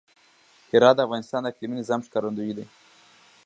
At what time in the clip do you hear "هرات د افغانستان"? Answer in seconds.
0.71-1.39